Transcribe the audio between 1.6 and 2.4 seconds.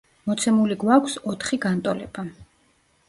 განტოლება.